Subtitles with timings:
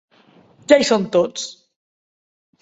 [0.73, 1.45] Ja hi som tots!